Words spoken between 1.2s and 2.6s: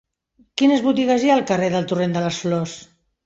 hi ha al carrer del Torrent de les